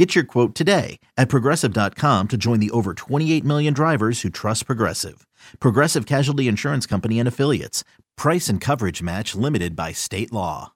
[0.00, 4.64] Get your quote today at progressive.com to join the over 28 million drivers who trust
[4.64, 5.26] Progressive.
[5.60, 7.84] Progressive Casualty Insurance Company and Affiliates.
[8.16, 10.72] Price and coverage match limited by state law.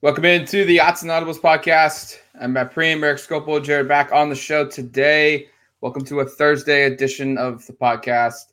[0.00, 2.18] Welcome into the Autzen Audibles podcast.
[2.40, 5.46] I'm Matt Prehm, Erik Skopil, Jared Mack on the show today.
[5.80, 8.46] Welcome to a Thursday edition of the podcast.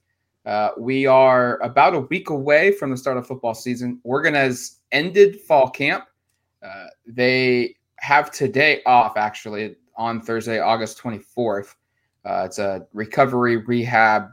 [0.46, 4.00] Uh, we are about a week away from the start of football season.
[4.04, 6.06] Oregon has ended fall camp.
[6.64, 11.76] Uh, they have today off, actually, on Thursday, August 24th.
[12.26, 14.30] Uh, it's a recovery rehab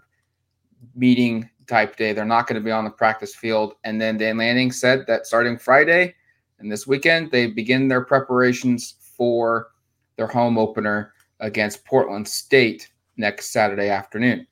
[0.95, 2.15] meeting type day.
[2.15, 3.75] They're not going to be on the practice field.
[3.85, 6.15] And then Dan Lanning said that starting Friday
[6.59, 9.69] and this weekend, they begin their preparations for
[10.17, 14.47] their home opener against Portland State next Saturday afternoon.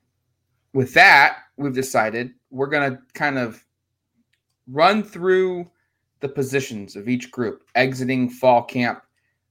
[0.73, 3.63] With that, we've decided we're going to kind of
[4.67, 5.69] run through
[6.19, 9.01] the positions of each group exiting fall camp.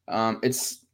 [0.09, 0.87] Um, it's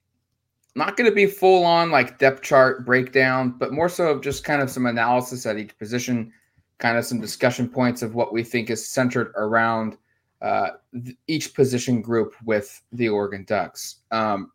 [0.75, 4.45] not going to be full on like depth chart breakdown, but more so of just
[4.45, 6.33] kind of some analysis at each position,
[6.79, 9.97] kind of some discussion points of what we think is centered around
[10.41, 13.97] uh, th- each position group with the Oregon Ducks.
[14.11, 14.51] Um,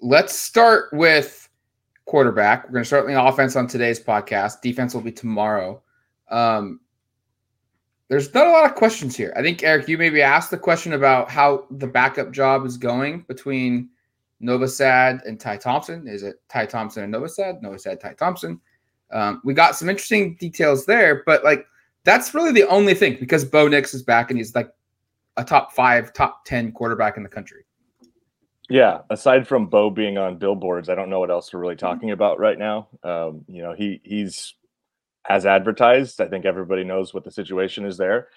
[0.00, 1.48] let's start with
[2.04, 2.64] quarterback.
[2.64, 4.60] We're going to start the offense on today's podcast.
[4.62, 5.82] Defense will be tomorrow.
[6.30, 6.80] Um,
[8.08, 9.32] there's not a lot of questions here.
[9.36, 13.24] I think Erik, you maybe asked the question about how the backup job is going
[13.28, 13.90] between
[14.42, 16.08] Novosad and Ty Thompson.
[16.08, 17.62] Is it Ty Thompson and Novosad?
[17.62, 18.60] Novosad, Ty Thompson.
[19.10, 21.66] Um, we got some interesting details there, but like
[22.04, 24.70] that's really the only thing because Bo Nix is back and he's like
[25.36, 27.64] a top five, top 10 quarterback in the country.
[28.70, 32.10] Yeah, aside from Bo being on billboards, I don't know what else we're really talking
[32.10, 32.88] about right now.
[33.02, 34.54] Um, you know, he he's
[35.28, 36.20] as advertised.
[36.20, 38.28] I think everybody knows what the situation is there.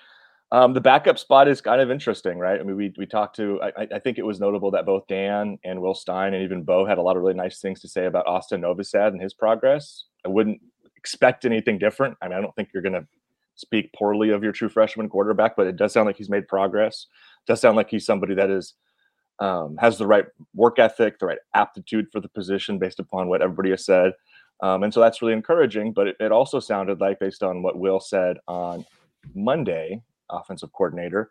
[0.54, 2.60] Um, the backup spot is kind of interesting, right?
[2.60, 3.62] I mean, we we talked to.
[3.62, 6.86] I, I, think it was notable that both Dan and Will Stein and even Bo
[6.86, 10.06] had a lot of really nice things to say about Austin Novosad and his progress.
[10.26, 10.60] I wouldn't
[10.98, 12.18] expect anything different.
[12.22, 13.08] I mean, I don't think you're going to
[13.56, 17.08] speak poorly of your true freshman quarterback, but it does sound like he's made progress.
[17.48, 18.74] It does sound like he's somebody that is
[19.40, 23.42] um, has the right work ethic, the right aptitude for the position, based upon what
[23.42, 24.12] everybody has said.
[24.62, 25.94] Um, and so that's really encouraging.
[25.94, 28.86] But it, it also sounded like, based on what Will said on
[29.34, 31.30] Monday, offensive coordinator,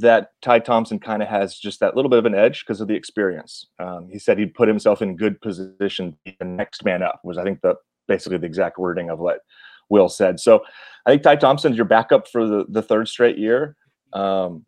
[0.00, 2.88] that Ty Thompson kind of has just that little bit of an edge because of
[2.88, 3.66] the experience.
[3.78, 7.44] Um, he said he'd put himself in good position the next man up was I
[7.44, 7.76] think the
[8.08, 9.40] basically the exact wording of what
[9.88, 10.40] Will said.
[10.40, 10.62] So
[11.06, 13.76] I think Ty Thompson's your backup for the, the third straight year.
[14.12, 14.66] Um,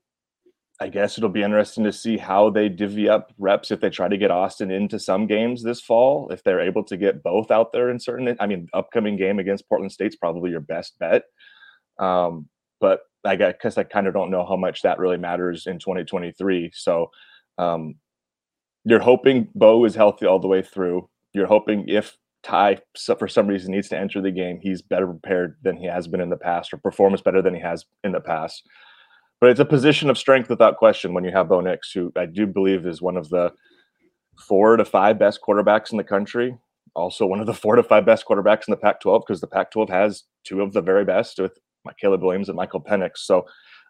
[0.81, 4.09] I guess it'll be interesting to see how they divvy up reps if they try
[4.09, 6.29] to get Austin into some games this fall.
[6.31, 9.69] If they're able to get both out there in certain, I mean, upcoming game against
[9.69, 11.23] Portland State's probably your best bet.
[11.99, 12.49] Um,
[12.81, 16.73] but I guess I kind of don't know how much that really matters in 2023.
[16.75, 17.11] So
[17.57, 17.95] um,
[18.85, 21.09] you're hoping Bo is healthy all the way through.
[21.33, 22.79] You're hoping if Ty,
[23.19, 26.21] for some reason, needs to enter the game, he's better prepared than he has been
[26.21, 28.69] in the past or performs better than he has in the past.
[29.45, 32.25] But it's a position of strength without question when you have Bo Nix, who I
[32.25, 33.53] do believe is one of the
[34.39, 36.57] four to five best quarterbacks in the country.
[36.95, 39.47] Also, one of the four to five best quarterbacks in the Pac 12 because the
[39.47, 41.59] Pac 12 has two of the very best with
[42.01, 43.19] Caleb Williams and Michael Penix.
[43.19, 43.45] So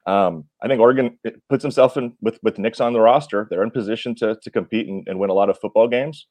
[0.09, 3.47] um, I think Oregon puts himself in with with Nix on the roster.
[3.49, 6.27] They're in position to to compete and, and win a lot of football games.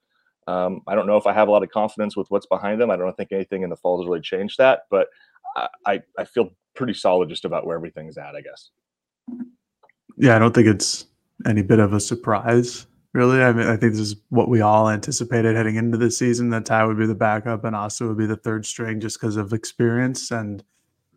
[0.47, 2.91] Um, I don't know if I have a lot of confidence with what's behind them.
[2.91, 5.07] I don't think anything in the fall has really changed that, but
[5.85, 8.35] I, I, feel pretty solid just about where everything's at.
[8.35, 8.69] I guess.
[10.17, 11.05] Yeah, I don't think it's
[11.45, 13.41] any bit of a surprise, really.
[13.41, 16.65] I mean, I think this is what we all anticipated heading into the season that
[16.65, 19.53] Ty would be the backup and Austin would be the third string just because of
[19.53, 20.63] experience and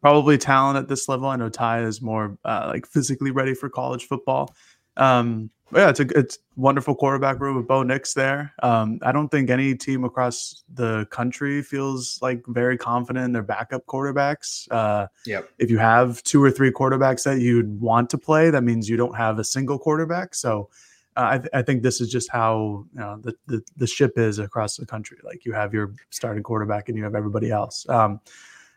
[0.00, 1.28] probably talent at this level.
[1.28, 4.54] I know Ty is more uh, like physically ready for college football.
[4.96, 8.54] Um, yeah, it's a it's wonderful quarterback room with Bo Nix there.
[8.62, 13.42] Um, I don't think any team across the country feels like very confident in their
[13.42, 14.68] backup quarterbacks.
[14.70, 15.50] Uh, yep.
[15.58, 18.96] If you have two or three quarterbacks that you'd want to play, that means you
[18.96, 20.36] don't have a single quarterback.
[20.36, 20.70] So
[21.16, 24.18] uh, I, th- I, think this is just how you know, the, the, the ship
[24.18, 25.18] is across the country.
[25.24, 27.88] Like you have your starting quarterback and you have everybody else.
[27.88, 28.20] Um,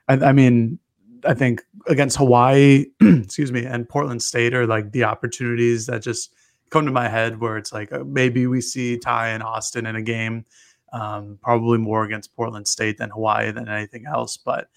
[0.08, 0.80] I, I mean,
[1.26, 6.34] I think against Hawaii, excuse me, and Portland State are like the opportunities that just
[6.70, 9.96] come to my head where it's like uh, maybe we see Ty and Austin in
[9.96, 10.46] a game,
[10.94, 14.38] um, probably more against Portland State than Hawaii than anything else.
[14.38, 14.70] But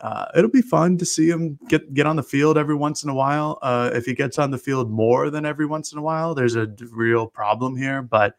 [0.00, 3.10] uh, it'll be fun to see him get get on the field every once in
[3.10, 3.58] a while.
[3.62, 6.56] Uh, if he gets on the field more than every once in a while, there's
[6.56, 8.02] a real problem here.
[8.02, 8.36] But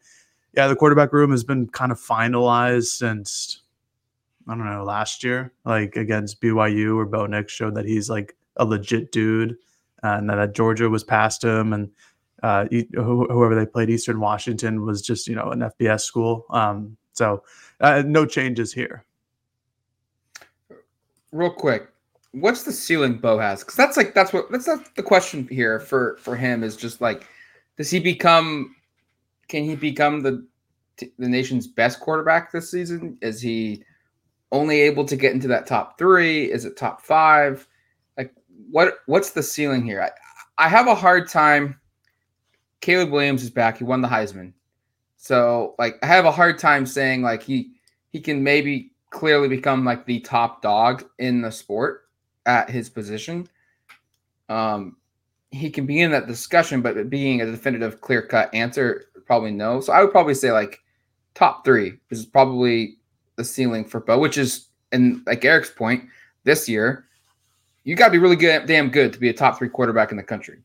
[0.54, 3.61] yeah, the quarterback room has been kind of finalized since
[4.48, 8.36] I don't know last year, like against BYU, where Bo Nix showed that he's like
[8.56, 9.56] a legit dude,
[10.02, 11.90] and that Georgia was past him, and
[12.42, 16.46] uh, whoever they played, Eastern Washington, was just you know an FBS school.
[16.50, 17.42] Um, so
[17.80, 19.04] uh, no changes here
[21.32, 21.88] real quick,
[22.32, 23.60] what's the ceiling Bo has?
[23.60, 27.00] Because that's like that's what that's not the question here for for him is just
[27.00, 27.26] like,
[27.76, 28.76] does he become?
[29.48, 30.46] Can he become the
[30.96, 33.18] the nation's best quarterback this season?
[33.20, 33.82] Is he
[34.52, 36.52] only able to get into that top three?
[36.52, 37.66] Is it top five?
[38.16, 38.32] Like
[38.70, 40.00] what what's the ceiling here?
[40.00, 40.10] I,
[40.64, 41.80] I have a hard time.
[42.80, 43.78] Caleb Williams is back.
[43.78, 44.52] He won the Heisman.
[45.16, 47.72] So like I have a hard time saying like he
[48.10, 52.08] he can maybe clearly become like the top dog in the sport
[52.46, 53.48] at his position.
[54.48, 54.96] Um,
[55.50, 59.80] he can be in that discussion, but being a definitive, clear cut answer, probably no.
[59.80, 60.80] So I would probably say like
[61.34, 62.98] top three is probably
[63.42, 66.04] the ceiling for Bo, which is, and like Erik's point,
[66.44, 67.06] this year,
[67.84, 70.16] you got to be really good, damn good to be a top three quarterback in
[70.16, 70.58] the country.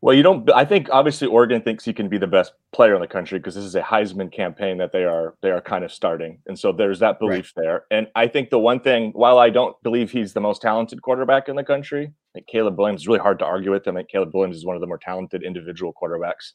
[0.00, 0.50] Well, you don't.
[0.52, 3.54] I think obviously Oregon thinks he can be the best player in the country because
[3.54, 6.72] this is a Heisman campaign that they are they are kind of starting, and so
[6.72, 7.64] there's that belief right.
[7.64, 7.84] there.
[7.90, 11.48] And I think the one thing, while I don't believe he's the most talented quarterback
[11.48, 13.88] in the country, I think Caleb Williams is really hard to argue with.
[13.88, 16.52] I think Caleb Williams is one of the more talented individual quarterbacks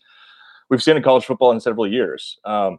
[0.70, 2.38] we've seen in college football in several years.
[2.46, 2.78] Um,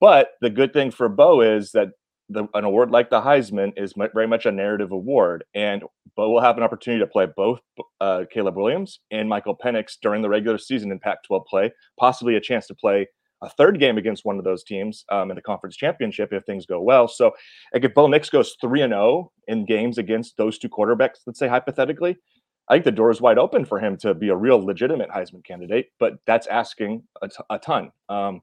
[0.00, 1.88] but the good thing for Bo is that
[2.28, 5.82] the, an award like the Heisman is very much a narrative award, and
[6.16, 7.60] Bo will have an opportunity to play both
[8.00, 12.40] uh, Caleb Williams and Michael Penix during the regular season in Pac-12 play, possibly a
[12.40, 13.06] chance to play
[13.42, 16.64] a third game against one of those teams um, in the conference championship if things
[16.64, 17.08] go well.
[17.08, 17.32] So,
[17.74, 21.18] like if Bo Nix goes three and zero oh in games against those two quarterbacks,
[21.26, 22.16] let's say hypothetically,
[22.68, 25.44] I think the door is wide open for him to be a real legitimate Heisman
[25.44, 25.88] candidate.
[25.98, 27.90] But that's asking a, t- a ton.
[28.08, 28.42] Um,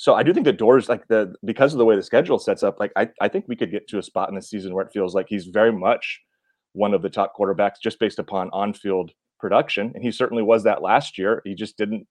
[0.00, 2.62] so I do think the doors like the because of the way the schedule sets
[2.62, 4.82] up, like I, I think we could get to a spot in the season where
[4.82, 6.18] it feels like he's very much
[6.72, 9.92] one of the top quarterbacks just based upon on-field production.
[9.94, 11.42] And he certainly was that last year.
[11.44, 12.06] He just didn't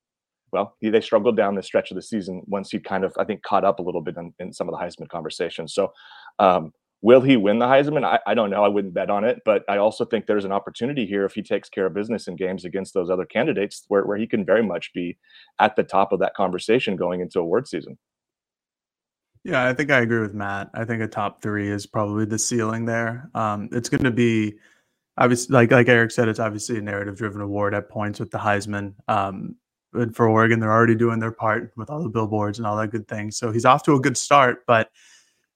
[0.51, 3.23] well, he, they struggled down the stretch of the season once he kind of, I
[3.23, 5.73] think, caught up a little bit in, in some of the Heisman conversations.
[5.73, 5.91] So
[6.37, 8.03] um, Will he win the Heisman?
[8.03, 8.63] I, I, don't know.
[8.63, 11.41] I wouldn't bet on it, but I also think there's an opportunity here if he
[11.41, 14.63] takes care of business in games against those other candidates where, where he can very
[14.63, 15.17] much be
[15.59, 17.97] at the top of that conversation going into award season.
[19.45, 20.69] Yeah, I think I agree with Matt.
[20.73, 23.29] I think a top three is probably the ceiling there.
[23.33, 24.55] Um, it's going to be
[25.17, 28.37] obviously, like like Erik said, it's obviously a narrative driven award at points with the
[28.37, 28.95] Heisman.
[29.07, 29.55] Um,
[29.93, 32.91] and for Oregon, they're already doing their part with all the billboards and all that
[32.91, 33.37] good things.
[33.37, 34.89] So he's off to a good start, but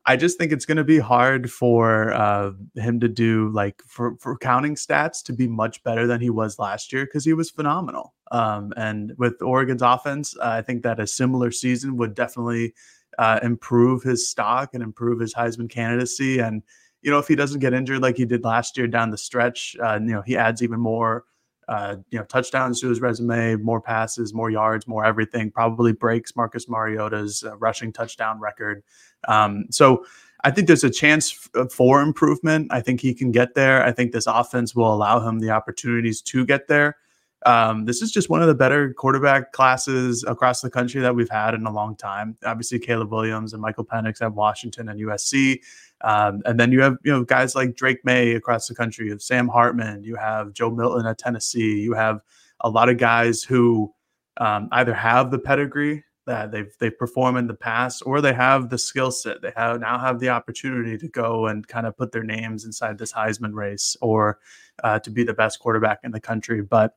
[0.06, 4.18] I just think it's going to be hard for uh, him to do like for,
[4.20, 7.50] for counting stats to be much better than he was last year because he was
[7.50, 8.14] phenomenal.
[8.32, 12.74] Um, and with Oregon's offense, uh, I think that a similar season would definitely
[13.18, 16.40] uh, improve his stock and improve his Heisman candidacy.
[16.40, 16.64] And
[17.02, 19.76] you know, if he doesn't get injured like he did last year down the stretch,
[19.82, 21.26] uh, you know, he adds even more.
[21.68, 25.52] Uh, you know, touchdowns to his resume, more passes, more yards, more everything.
[25.52, 28.84] Probably breaks Marcus Mariota's uh, rushing touchdown record.
[29.28, 30.06] Um, so
[30.44, 32.68] I think there's a chance f- for improvement.
[32.72, 33.84] I think he can get there.
[33.84, 36.98] I think this offense will allow him the opportunities to get there.
[37.46, 41.30] Um, this is just one of the better quarterback classes across the country that we've
[41.30, 42.38] had in a long time.
[42.46, 45.60] Obviously, Caleb Williams and Michael Penix at Washington and USC.
[46.02, 49.06] Um, and then you have you know guys like Drake Maye across the country.
[49.06, 50.04] You have Sam Hartman.
[50.04, 51.82] You have Joe Milton at Tennessee.
[51.82, 52.22] You have
[52.62, 53.94] a lot of guys who
[54.38, 58.70] um, either have the pedigree that they've they've performed in the past, or they have
[58.70, 59.42] the skill set.
[59.42, 62.98] They have now have the opportunity to go and kind of put their names inside
[62.98, 64.40] this Heisman race, or
[64.84, 66.62] uh, to be the best quarterback in the country.
[66.62, 66.96] But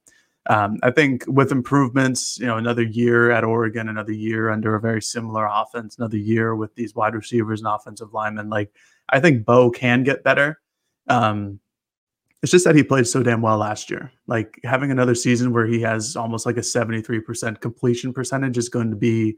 [0.48, 4.80] um, I think with improvements, you know, another year at Oregon, another year under a
[4.80, 8.72] very similar offense, another year with these wide receivers and offensive linemen, like
[9.08, 10.60] I think Bo can get better.
[11.08, 11.60] Um,
[12.42, 14.12] it's just that he played so damn well last year.
[14.26, 18.90] Like having another season where he has almost like a 73% completion percentage is going
[18.90, 19.36] to be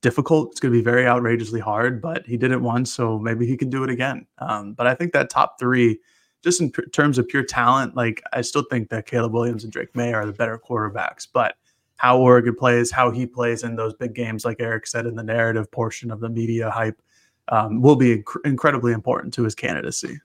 [0.00, 0.50] difficult.
[0.52, 3.56] It's going to be very outrageously hard, but he did it once, so maybe he
[3.56, 4.26] can do it again.
[4.38, 5.98] Um, but I think that top three,
[6.42, 9.72] just in p- terms of pure talent, like I still think that Caleb Williams and
[9.72, 11.26] Drake Maye are the better quarterbacks.
[11.32, 11.56] But
[11.96, 15.22] how Oregon plays, how he plays in those big games, like Erik said in the
[15.22, 17.00] narrative portion of the media hype,
[17.48, 20.18] um, will be inc- incredibly important to his candidacy.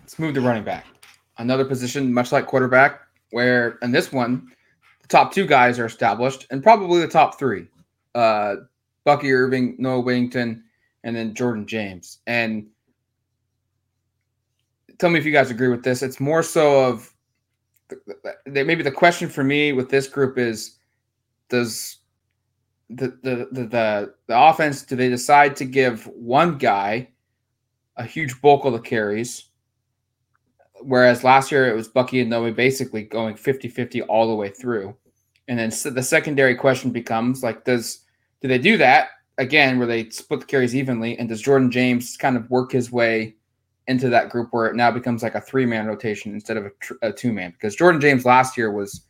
[0.00, 0.86] Let's move to running back.
[1.38, 4.52] Another position, much like quarterback, where in this one,
[5.00, 7.68] the top two guys are established, and probably the top three:
[8.14, 8.56] uh,
[9.04, 10.64] Bucky Irving, Noah Whittington,
[11.04, 12.18] and then Jordan James.
[12.26, 12.66] And
[15.02, 16.00] tell me if you guys agree with this.
[16.00, 17.12] It's more so of
[18.46, 20.78] maybe the question for me with this group is
[21.48, 21.98] does
[22.88, 27.08] the the the the, the offense do they decide to give one guy
[27.96, 29.46] a huge bulk of the carries
[30.80, 34.96] whereas last year it was Bucky and Noah basically going 50-50 all the way through
[35.48, 38.04] and then the secondary question becomes like does
[38.40, 42.16] do they do that again where they split the carries evenly and does Jordan James
[42.16, 43.34] kind of work his way
[43.88, 46.70] into that group where it now becomes like a three man rotation instead of a,
[46.80, 49.02] tr- a two man because Jordan James last year was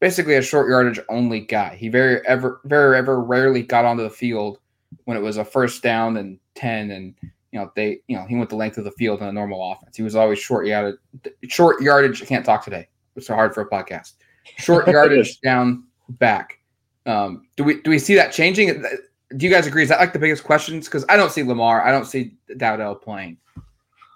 [0.00, 1.76] basically a short yardage only guy.
[1.76, 4.58] He very ever very ever rarely got onto the field
[5.04, 7.14] when it was a first down and 10 and
[7.52, 9.72] you know they you know he went the length of the field in a normal
[9.72, 9.96] offense.
[9.96, 10.98] He was always short yardage
[11.48, 12.88] short yardage I can't talk today.
[13.16, 14.14] It's so hard for a podcast.
[14.56, 16.58] Short yardage down back.
[17.06, 18.82] Um, do we do we see that changing?
[19.36, 19.82] Do you guys agree?
[19.82, 20.86] Is that like the biggest questions?
[20.86, 23.38] Because I don't see Limar, I don't see Dowdell playing.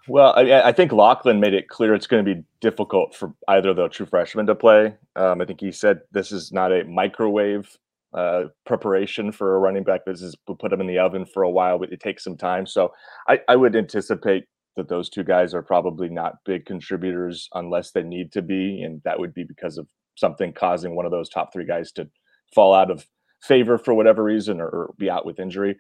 [0.07, 3.71] Well, I, I, think Locklyn made it clear it's going to be difficult for either
[3.71, 4.95] of the true freshmen to play.
[5.17, 7.79] Um, I think he said this is not a microwave
[8.13, 10.05] uh, preparation for a running back.
[10.05, 12.37] This is we'll put them in the oven for a while, but it takes some
[12.37, 12.67] time.
[12.67, 12.93] So
[13.29, 14.45] I, I would anticipate
[14.77, 19.01] that those two guys are probably not big contributors unless they need to be, and
[19.05, 22.09] that would be because of something causing one of those top three guys to
[22.55, 23.07] fall out of
[23.43, 25.77] favor for whatever reason or, or be out with injury.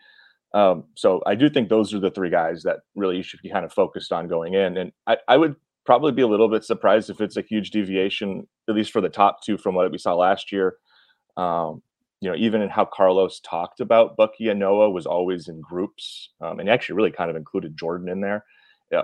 [0.54, 3.50] Um, so I do think those are the three guys that really you should be
[3.50, 4.76] kind of focused on going in.
[4.76, 8.46] And I, I, would probably be a little bit surprised if it's a huge deviation,
[8.68, 10.76] at least for the top two from what we saw last year.
[11.36, 11.82] Um,
[12.20, 16.30] you know, even in how Carlos talked about Bucky and Noah was always in groups,
[16.40, 18.44] um, and actually really kind of included Jordan in there.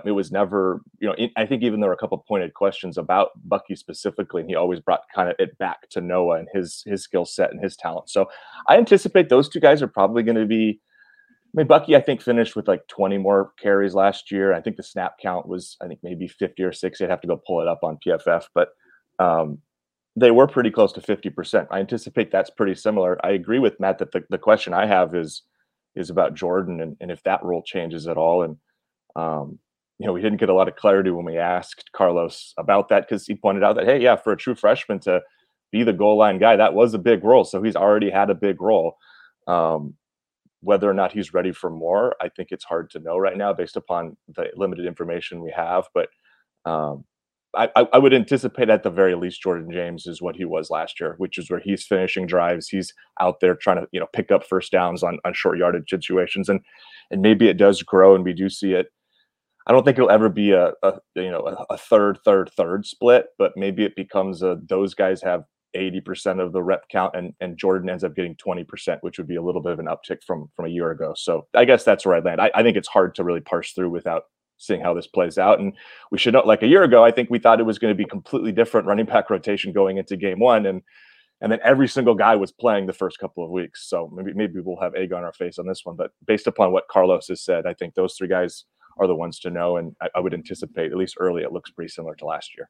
[0.05, 3.31] it was never, you know, I think even there were a couple pointed questions about
[3.43, 7.03] Bucky specifically, and he always brought kind of it back to Noah and his his
[7.03, 8.09] skill set and his talent.
[8.09, 8.27] So
[8.69, 10.79] I anticipate those two guys are probably going to be
[11.53, 14.53] I mean, Bucky, I think finished with like 20 more carries last year.
[14.53, 17.03] I think the snap count was, I think maybe 50 or 60.
[17.03, 18.69] I'd have to go pull it up on PFF, but
[19.19, 19.57] um,
[20.15, 21.67] they were pretty close to 50%.
[21.69, 23.23] I anticipate that's pretty similar.
[23.25, 25.43] I agree with Matt that the, the question I have is
[25.93, 28.43] is about Jordan and, and if that role changes at all.
[28.43, 28.55] And
[29.17, 29.59] um,
[29.99, 33.07] you know, we didn't get a lot of clarity when we asked Carlos about that
[33.07, 35.21] because he pointed out that hey, yeah, for a true freshman to
[35.71, 37.43] be the goal line guy, that was a big role.
[37.43, 38.95] So he's already had a big role.
[39.47, 39.95] Um,
[40.61, 43.53] whether or not he's ready for more, I think it's hard to know right now
[43.53, 45.85] based upon the limited information we have.
[45.93, 46.09] But
[46.65, 47.05] um,
[47.55, 50.99] I, I, would anticipate at the very least Jordan James is what he was last
[50.99, 52.69] year, which is where he's finishing drives.
[52.69, 55.89] He's out there trying to you know pick up first downs on on short yardage
[55.89, 56.61] situations, and
[57.09, 58.87] and maybe it does grow, and we do see it.
[59.67, 62.85] I don't think it'll ever be a, a you know a, a third third third
[62.85, 65.43] split, but maybe it becomes a those guys have
[65.75, 69.35] 80% of the rep count and, and Jordan ends up getting 20%, which would be
[69.35, 71.13] a little bit of an uptick from from a year ago.
[71.15, 72.41] So I guess that's where I land.
[72.41, 74.23] I, I think it's hard to really parse through without
[74.57, 75.59] seeing how this plays out.
[75.59, 75.73] And
[76.11, 77.97] we should know like a year ago, I think we thought it was going to
[77.97, 80.65] be completely different running back rotation going into game one.
[80.65, 80.81] And
[81.41, 83.89] and then every single guy was playing the first couple of weeks.
[83.89, 85.95] So maybe maybe we'll have egg on our face on this one.
[85.95, 88.65] But based upon what Carlos has said, I think those three guys
[88.99, 89.77] are the ones to know.
[89.77, 92.69] And I, I would anticipate, at least early, it looks pretty similar to last year.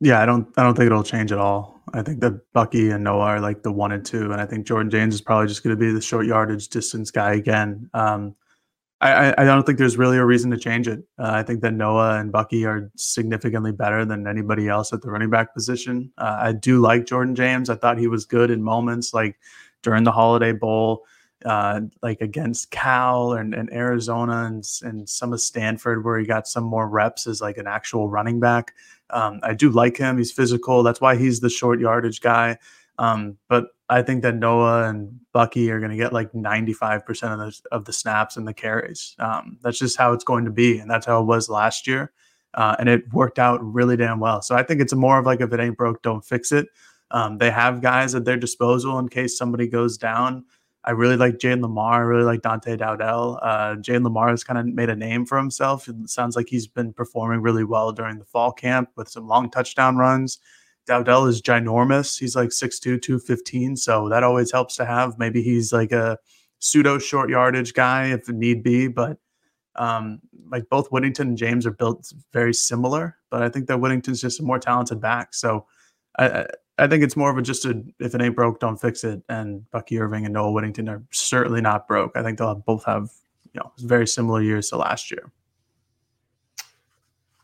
[0.00, 1.80] Yeah, I don't I don't think it'll change at all.
[1.92, 4.66] I think that Bucky and Noah are like the one and two, and I think
[4.66, 7.90] Jordan James is probably just going to be the short yardage distance guy again.
[7.92, 8.34] Um,
[9.02, 11.00] I, I don't think there's really a reason to change it.
[11.18, 15.10] Uh, I think that Noah and Bucky are significantly better than anybody else at the
[15.10, 16.12] running back position.
[16.18, 17.70] Uh, I do like Jordan James.
[17.70, 19.38] I thought he was good in moments like
[19.82, 21.06] during the Holiday Bowl,
[21.44, 26.46] uh, like against Cal and, and Arizona and, and some of Stanford, where he got
[26.46, 28.74] some more reps as like an actual running back.
[29.10, 30.18] Um, I do like him.
[30.18, 30.82] He's physical.
[30.82, 32.58] That's why he's the short yardage guy.
[32.98, 37.38] Um, but I think that Noah and Bucky are going to get like 95% of
[37.38, 39.16] the, of the snaps and the carries.
[39.18, 40.78] Um, that's just how it's going to be.
[40.78, 42.12] And that's how it was last year.
[42.54, 44.42] Uh, and it worked out really damn well.
[44.42, 46.68] So I think it's more of like if it ain't broke, don't fix it.
[47.10, 50.44] Um, they have guys at their disposal in case somebody goes down.
[50.84, 51.92] I really like Jayden Limar.
[51.92, 53.38] I really like Dante Dowdell.
[53.42, 55.88] Uh, Jayden Limar has kind of made a name for himself.
[55.88, 59.50] It sounds like he's been performing really well during the fall camp with some long
[59.50, 60.38] touchdown runs.
[60.86, 62.18] Dowdell is ginormous.
[62.18, 63.76] He's like 6'2, 215.
[63.76, 65.18] So that always helps to have.
[65.18, 66.18] Maybe he's like a
[66.58, 68.88] pseudo short yardage guy if need be.
[68.88, 69.18] But
[69.76, 70.20] um,
[70.50, 73.18] like both Whittington and James are built very similar.
[73.30, 75.34] But I think that Whittington's just a more talented back.
[75.34, 75.66] So
[76.18, 76.46] I,
[76.80, 79.22] I think it's more of a just a if it ain't broke, don't fix it.
[79.28, 82.16] And Bucky Irving and Noah Whittington are certainly not broke.
[82.16, 83.10] I think they'll have, both have
[83.52, 85.30] you know very similar years to last year.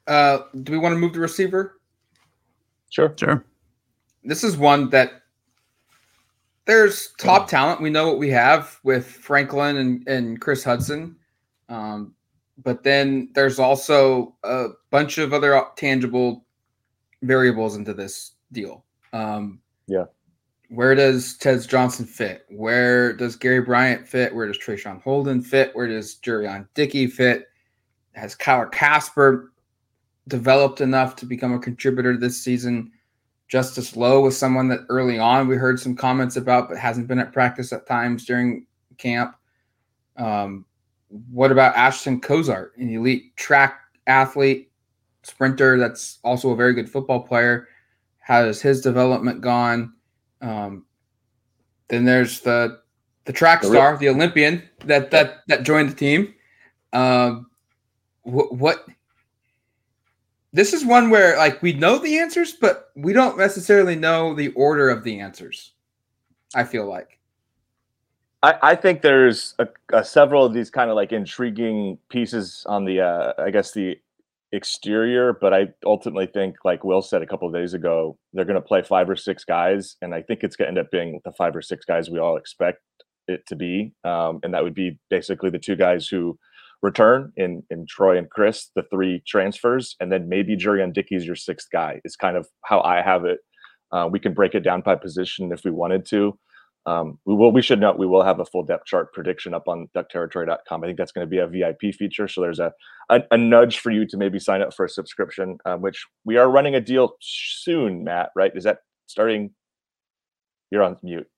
[0.06, 1.80] Uh, do we want to move to receiver?
[2.88, 3.44] Sure, sure.
[4.24, 5.22] This is one that
[6.64, 7.82] there's top talent.
[7.82, 11.16] We know what we have with Franklin and, and Chris Hudson.
[11.68, 12.14] Um,
[12.62, 16.46] but then there's also a bunch of other tangible
[17.22, 18.85] variables into this deal.
[19.12, 20.04] Um, yeah.
[20.68, 22.44] Where does Tez Johnson fit?
[22.50, 24.34] Where does Gary Bryant fit?
[24.34, 25.70] Where does Traeshon Holden fit?
[25.74, 27.46] Where does Jurrion Dickey fit?
[28.14, 29.52] Has Kyler Kasper
[30.26, 32.90] developed enough to become a contributor this season?
[33.48, 37.20] Justice Lowe was someone that early on we heard some comments about, but hasn't been
[37.20, 38.66] at practice at times during
[38.98, 39.36] camp.
[40.16, 40.64] Um,
[41.30, 44.72] what about Ashton Cozart, an elite track athlete,
[45.22, 47.68] sprinter that's also a very good football player?
[48.26, 49.92] How has his development gone?
[50.42, 50.84] Um,
[51.86, 52.80] then there's the
[53.24, 56.34] the track star, the Olympian that that that joined the team.
[56.92, 57.46] Um,
[58.24, 58.84] what, what
[60.52, 64.48] this is one where like we know the answers, but we don't necessarily know the
[64.54, 65.74] order of the answers.
[66.52, 67.20] I feel like.
[68.42, 72.84] I, I think there's a, a several of these kind of like intriguing pieces on
[72.84, 74.00] the uh, I guess the
[74.56, 78.60] exterior, but I ultimately think, like Will said a couple of days ago, they're going
[78.60, 81.20] to play five or six guys, and I think it's going to end up being
[81.24, 82.80] the five or six guys we all expect
[83.28, 86.38] it to be, um, and that would be basically the two guys who
[86.82, 91.36] return in in Troy and Chris, the three transfers, and then maybe Jurrion Dickey's your
[91.36, 92.00] sixth guy.
[92.04, 93.38] Is kind of how I have it.
[93.92, 96.38] Uh, we can break it down by position if we wanted to.
[96.86, 97.50] Um, we will.
[97.50, 100.84] We should note we will have a full depth chart prediction up on duckterritory.com.
[100.84, 102.28] I think that's going to be a VIP feature.
[102.28, 102.72] So there's a,
[103.10, 106.36] a, a nudge for you to maybe sign up for a subscription, um, which we
[106.36, 108.04] are running a deal soon.
[108.04, 108.52] Matt, right?
[108.54, 109.50] Is that starting?
[110.70, 111.28] You're on mute.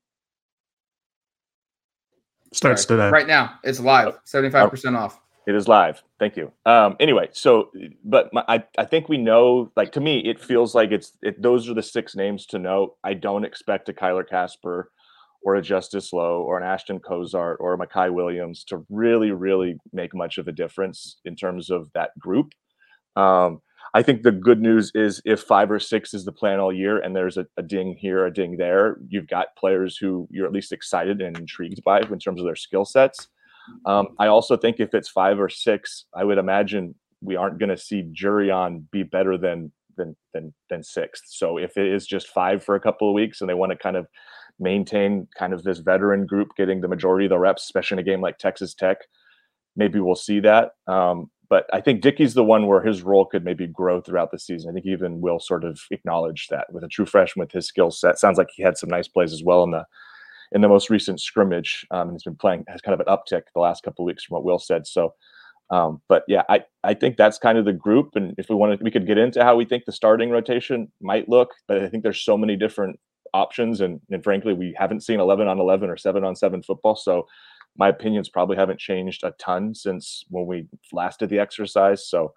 [2.52, 2.98] Starts Sorry.
[2.98, 3.10] today.
[3.10, 4.18] Right now, it's live.
[4.24, 5.18] Seventy five percent off.
[5.46, 6.02] It is live.
[6.18, 6.52] Thank you.
[6.66, 7.70] Um, anyway, so
[8.04, 9.72] but my, I I think we know.
[9.76, 12.96] Like to me, it feels like it's it, those are the six names to know.
[13.02, 14.90] I don't expect a Kyler Kasper
[15.48, 19.76] or a Justice Lowe or an Ashton Cozart or a Makai Williams to really, really
[19.94, 22.52] make much of a difference in terms of that group.
[23.16, 23.62] Um,
[23.94, 26.98] I think the good news is if five or six is the plan all year
[26.98, 30.52] and there's a, a, ding here, a ding there, you've got players who you're at
[30.52, 33.28] least excited and intrigued by in terms of their skill sets.
[33.86, 37.70] Um, I also think if it's five or six, I would imagine we aren't going
[37.70, 41.24] to see Jurrion be better than than than than sixth.
[41.28, 43.78] So if it is just five for a couple of weeks and they want to
[43.78, 44.06] kind of
[44.58, 48.10] maintain kind of this veteran group getting the majority of the reps, especially in a
[48.10, 48.98] game like Texas Tech.
[49.76, 50.72] Maybe we'll see that.
[50.86, 54.38] Um, but I think Dickey's the one where his role could maybe grow throughout the
[54.38, 54.70] season.
[54.70, 57.90] I think even will sort of acknowledge that with a true freshman with his skill
[57.90, 58.18] set.
[58.18, 59.84] Sounds like he had some nice plays as well in the
[60.52, 61.86] in the most recent scrimmage.
[61.90, 64.24] Um, and he's been playing has kind of an uptick the last couple of weeks
[64.24, 64.86] from what Will said.
[64.86, 65.14] So,
[65.70, 68.10] um, but yeah, I I think that's kind of the group.
[68.14, 71.28] And if we wanted, we could get into how we think the starting rotation might
[71.28, 71.54] look.
[71.66, 72.98] But I think there's so many different
[73.34, 73.80] options.
[73.80, 76.96] And, and frankly, we haven't seen 11 on 11 or 7 on 7 football.
[76.96, 77.26] So
[77.76, 82.08] my opinions probably haven't changed a ton since when we last did the exercise.
[82.08, 82.32] So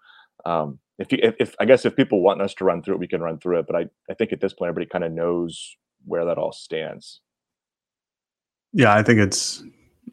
[0.45, 2.99] um, if, you, if, if, I guess if people want us to run through it,
[2.99, 3.67] we can run through it.
[3.67, 5.75] But I, I think at this point, everybody kind of knows
[6.05, 7.21] where that all stands.
[8.73, 9.63] Yeah, I think it's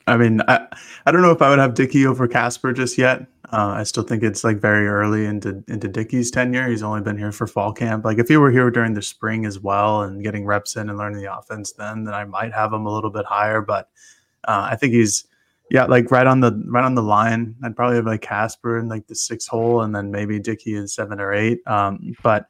[0.08, 0.66] I mean, I,
[1.06, 3.26] I don't know if I would have Dickey over Kasper just yet.
[3.50, 6.68] Uh, I still think it's like very early into into Dickey's tenure.
[6.68, 8.04] He's only been here for fall camp.
[8.04, 10.98] Like if he were here during the spring as well and getting reps in and
[10.98, 13.62] learning the offense, then then I might have him a little bit higher.
[13.62, 13.88] But
[14.44, 15.24] uh, I think he's
[15.70, 17.54] yeah, like right on the right on the line.
[17.62, 20.94] I'd probably have like Kasper in like the six hole, and then maybe Dickey is
[20.94, 21.60] seven or eight.
[21.66, 22.46] Um, but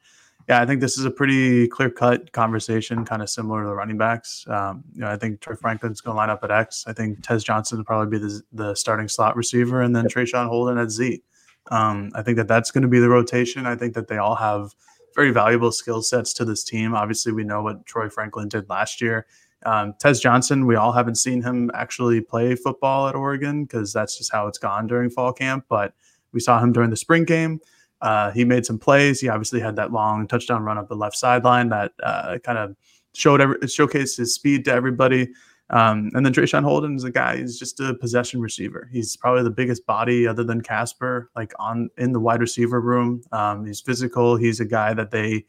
[0.48, 3.74] yeah, I think this is a pretty clear cut conversation, kind of similar to the
[3.74, 4.46] running backs.
[4.48, 6.84] Um, you know, I think Troy Franklin's going to line up at X.
[6.86, 10.12] I think Tez Johnson will probably be the, the starting slot receiver, and then yep.
[10.12, 11.22] Traeshon Holden at Z.
[11.70, 13.66] Um, I think that that's going to be the rotation.
[13.66, 14.74] I think that they all have
[15.14, 16.94] very valuable skill sets to this team.
[16.94, 19.26] Obviously, we know what Troy Franklin did last year.
[19.66, 24.16] Um, Tez Johnson, we all haven't seen him actually play football at Oregon because that's
[24.16, 25.66] just how it's gone during fall camp.
[25.68, 25.92] But
[26.32, 27.60] we saw him during the spring game.
[28.00, 29.20] Uh, he made some plays.
[29.20, 32.76] He obviously had that long touchdown run up the left sideline that uh, kind of
[33.14, 35.28] showed every, showcased his speed to everybody.
[35.70, 37.36] Um, and then Traeshon Holden is a guy.
[37.36, 38.88] He's just a possession receiver.
[38.90, 43.22] He's probably the biggest body other than Kasper, like on in the wide receiver room.
[43.32, 44.36] Um, he's physical.
[44.36, 45.44] He's a guy that they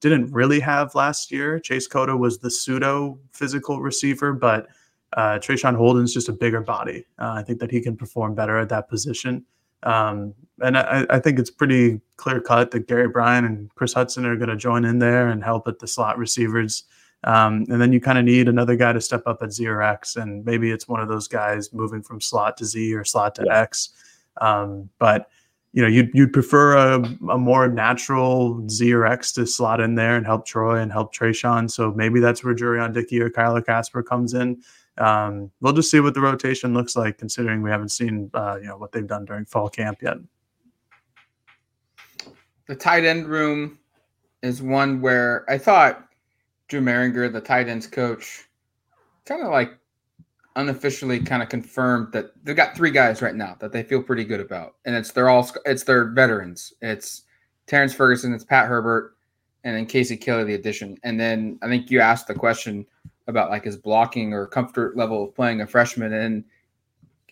[0.00, 1.60] didn't really have last year.
[1.60, 4.66] Chase Cota was the pseudo physical receiver, but
[5.12, 7.04] uh, Traeshon Holden's just a bigger body.
[7.18, 9.44] Uh, I think that he can perform better at that position.
[9.82, 14.26] Um, and I, I, think it's pretty clear cut that Gary Bryant and Chris Hudson
[14.26, 16.84] are going to join in there and help at the slot receivers.
[17.24, 19.82] Um, and then you kind of need another guy to step up at Z or
[19.82, 23.34] X, and maybe it's one of those guys moving from slot to Z or slot
[23.36, 23.60] to yeah.
[23.60, 23.90] X.
[24.40, 25.28] Um, but
[25.72, 29.94] you know, you'd you'd prefer a, a more natural Z or X to slot in
[29.94, 31.70] there and help Troy and help Traeshon.
[31.70, 34.62] So maybe that's where Jurrion Dickey or Kyler Kasper comes in.
[35.00, 38.68] Um, we'll just see what the rotation looks like, considering we haven't seen uh, you
[38.68, 40.18] know what they've done during fall camp yet.
[42.66, 43.78] The tight end room
[44.42, 46.06] is one where I thought
[46.68, 48.48] Drew Mehringer, the tight ends coach,
[49.24, 49.76] kind of like
[50.56, 54.24] unofficially kind of confirmed that they've got three guys right now that they feel pretty
[54.24, 56.74] good about, and it's they're all it's their veterans.
[56.82, 57.22] It's
[57.66, 59.16] Terrence Ferguson, it's Pat Herbert,
[59.64, 60.98] and then Casey Kelly, the addition.
[61.04, 62.86] And then I think you asked the question
[63.26, 66.44] about like his blocking or comfort level of playing a freshman in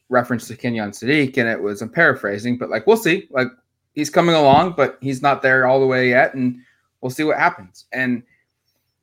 [0.09, 3.29] reference to Kenyon Sadiq, and it was I'm paraphrasing, but like we'll see.
[3.31, 3.49] Like
[3.95, 6.61] he's coming along, but he's not there all the way yet, and
[7.01, 7.87] we'll see what happens.
[7.93, 8.23] And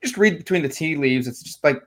[0.01, 1.27] just read between the tea leaves.
[1.27, 1.81] It's just like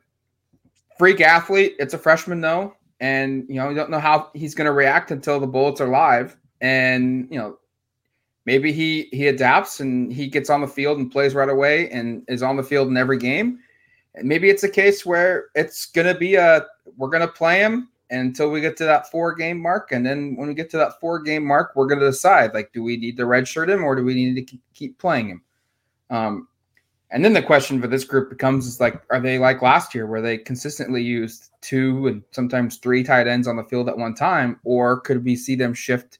[0.98, 1.76] freak athlete.
[1.78, 5.10] It's a freshman though, and you know you don't know how he's going to react
[5.10, 6.36] until the bullets are live.
[6.60, 7.58] And you know
[8.44, 12.22] maybe he he adapts and he gets on the field and plays right away and
[12.28, 13.60] is on the field in every game.
[14.16, 16.66] Maybe it's a case where it's to be a
[16.96, 20.48] we're to play him until we get to that four game mark, and then when
[20.48, 23.24] we get to that four game mark, we're to decide like, do we need to
[23.24, 25.42] redshirt him or do we need to keep playing him?
[26.10, 26.48] Um,
[27.10, 30.06] and then the question for this group becomes is like, are they like last year
[30.06, 34.14] where they consistently used two and sometimes three tight ends on the field at one
[34.14, 34.60] time?
[34.64, 36.18] Or could we see them shift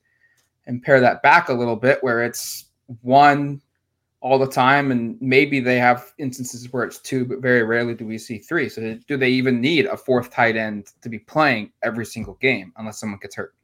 [0.66, 2.66] and pair that back a little bit where it's
[3.02, 3.60] one
[4.20, 8.04] all the time and maybe they have instances where it's two, but very rarely do
[8.04, 8.68] we see three.
[8.68, 12.72] So do they even need a fourth tight end to be playing every single game
[12.76, 13.54] unless someone gets hurt?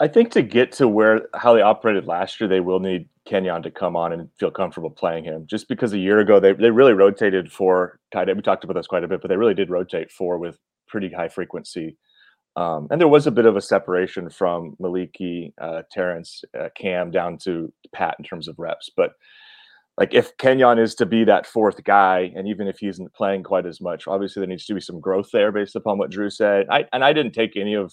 [0.00, 3.62] I think to get to where how they operated last year, they will need Kenyon
[3.62, 5.46] to come on and feel comfortable playing him.
[5.46, 8.36] Just because a year ago they, they really rotated for tight end.
[8.36, 11.10] We talked about this quite a bit, but they really did rotate four with pretty
[11.12, 11.96] high frequency.
[12.56, 17.10] Um, and there was a bit of a separation from Moliki, uh, Terrence, uh, Cam
[17.10, 18.90] down to Pat in terms of reps.
[18.96, 19.12] But
[19.98, 23.44] like if Kenyon is to be that fourth guy, and even if he isn't playing
[23.44, 26.30] quite as much, obviously there needs to be some growth there based upon what Drew
[26.30, 26.66] said.
[26.70, 27.92] I and I didn't take any of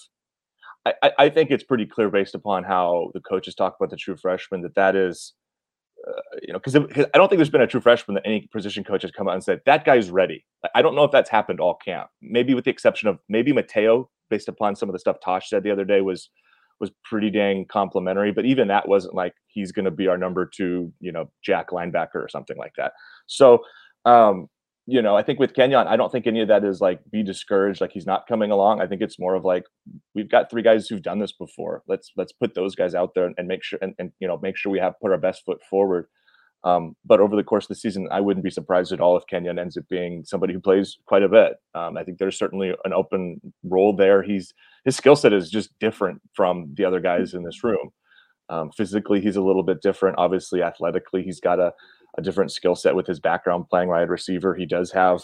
[0.86, 4.18] I, I think it's pretty clear based upon how the coaches talk about the true
[4.18, 5.34] freshman that that is,
[6.08, 8.84] uh, you know, because I don't think there's been a true freshman that any position
[8.84, 10.44] coach has come out and said that guy's ready.
[10.74, 12.10] I don't know if that's happened all camp.
[12.22, 15.64] Maybe with the exception of maybe Mateo, based upon some of the stuff Tosh said
[15.64, 16.30] the other day was
[16.80, 18.32] was pretty dang complimentary.
[18.32, 21.70] But even that wasn't like he's going to be our number two, you know, Jack
[21.70, 22.94] linebacker or something like that.
[23.28, 23.64] So
[24.06, 24.48] um,
[24.88, 27.24] you know, I think with Kenyon, I don't think any of that is like be
[27.24, 28.82] discouraged, like he's not coming along.
[28.82, 29.64] I think it's more of like
[30.16, 31.84] we've got three guys who've done this before.
[31.88, 34.58] Let's let's put those guys out there and make sure and, and you know make
[34.58, 36.08] sure we have put our best foot forward.
[36.64, 39.24] Um, but over the course of the season, I wouldn't be surprised at all if
[39.28, 41.54] Kenyon ends up being somebody who plays quite a bit.
[41.74, 44.22] Um, I think there's certainly an open role there.
[44.22, 47.92] He's his skill set is just different from the other guys in this room.
[48.52, 50.20] Um, physically, he's a little bit different.
[50.20, 51.74] Obviously, athletically, he's got a
[52.18, 54.54] a different skill set with his background playing wide receiver.
[54.54, 55.22] He does have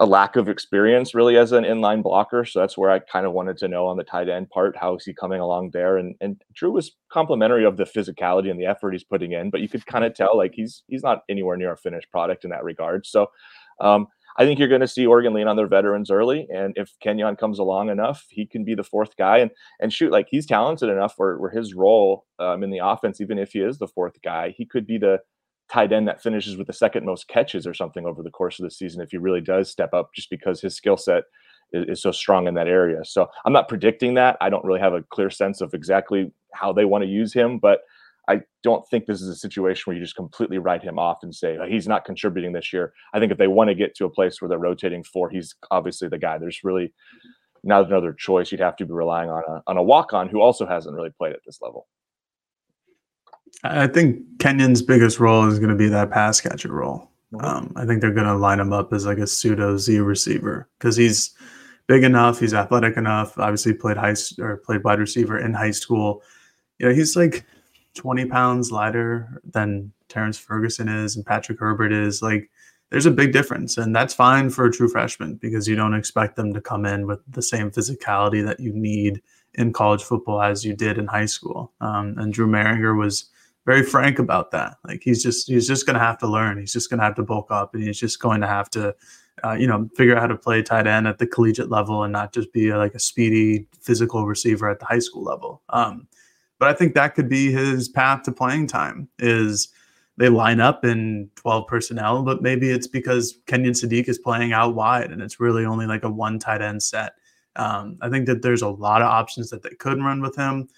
[0.00, 2.44] a lack of experience really as an inline blocker.
[2.44, 4.96] So that's where I kind of wanted to know on the tight end part, how
[4.96, 5.98] is he coming along there?
[5.98, 9.60] And and Drew was complimentary of the physicality and the effort he's putting in, but
[9.60, 12.50] you could kind of tell like he's he's not anywhere near a finished product in
[12.50, 13.06] that regard.
[13.06, 13.26] So
[13.80, 16.92] um, I think you're going to see Oregon lean on their veterans early, and if
[17.00, 19.38] Kenyon comes along enough, he can be the fourth guy.
[19.38, 23.20] And and shoot, like he's talented enough where, where his role um, in the offense,
[23.20, 25.20] even if he is the fourth guy, he could be the
[25.70, 28.64] tight end that finishes with the second most catches or something over the course of
[28.64, 31.22] the season if he really does step up just because his skill set
[31.72, 33.04] is, is, so strong in that area.
[33.04, 34.36] So I'm not predicting that.
[34.40, 37.58] I don't really have a clear sense of exactly how they want to use him,
[37.58, 37.80] but
[38.30, 41.34] I don't think this is a situation where you just completely write him off and
[41.34, 42.92] say he's not contributing this year.
[43.12, 45.56] I think if they want to get to a place where they're rotating four, he's
[45.72, 46.38] obviously the guy.
[46.38, 46.92] There's really
[47.64, 48.52] not another choice.
[48.52, 51.10] You'd have to be relying on a on a walk on who also hasn't really
[51.10, 51.88] played at this level.
[53.64, 57.10] I think Kenyon's biggest role is going to be that pass catcher role.
[57.32, 57.44] Mm-hmm.
[57.44, 60.68] Um, I think they're going to line him up as like a pseudo Z receiver
[60.78, 61.34] because he's
[61.88, 63.36] big enough, he's athletic enough.
[63.38, 66.22] Obviously, played high or played wide receiver in high school.
[66.78, 67.44] You know, he's like
[67.94, 72.22] 20 pounds lighter than Terrence Ferguson is and Patrick Herbert is.
[72.22, 72.50] Like,
[72.90, 76.34] there's a big difference, and that's fine for a true freshman because you don't expect
[76.34, 79.22] them to come in with the same physicality that you need
[79.54, 81.72] in college football as you did in high school.
[81.80, 83.30] Um, and Drew Mehringer was
[83.64, 84.78] very frank about that.
[84.84, 86.58] Like he's just he's just going to have to learn.
[86.58, 88.94] He's just going to have to bulk up, and he's just going to have to,
[89.44, 92.12] uh, you know, figure out how to play tight end at the collegiate level and
[92.12, 95.62] not just be a, like a speedy physical receiver at the high school level.
[95.68, 96.08] Um,
[96.60, 99.08] but I think that could be his path to playing time.
[99.18, 99.68] Is
[100.16, 104.76] they line up in 12 personnel, but maybe it's because Kenyon Sadiq is playing out
[104.76, 107.14] wide and it's really only like a one tight end set.
[107.56, 110.68] Um, I think that there's a lot of options that they could run with him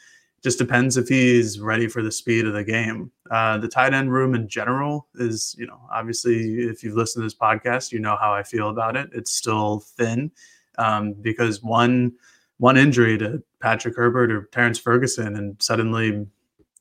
[0.43, 3.11] just depends if he's ready for the speed of the game.
[3.31, 7.27] Uh, the tight end room in general is, you know, obviously, if you've listened to
[7.27, 9.09] this podcast, you know how I feel about it.
[9.13, 10.33] It's still thin.
[10.79, 12.13] um, because one
[12.59, 16.27] one injury to Patrick Herbert or Terrence Ferguson, and suddenly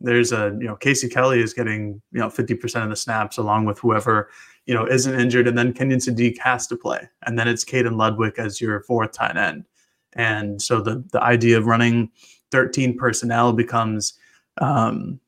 [0.02, 3.66] there's a you know Casey Kelly is getting you know 50% of the snaps along
[3.66, 4.30] with whoever
[4.66, 7.98] you know isn't injured, and then Kenyon Sadiq has to play, and then it's Caden
[7.98, 9.66] Ludwig as your fourth tight end,
[10.14, 12.10] and so the the idea of running
[12.52, 14.14] 13 personnel becomes
[14.60, 15.20] um,